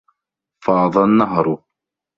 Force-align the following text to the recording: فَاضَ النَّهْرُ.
فَاضَ 0.63 0.97
النَّهْرُ. 0.97 1.63